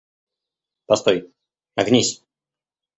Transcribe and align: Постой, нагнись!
Постой, 0.87 1.19
нагнись! 1.75 2.13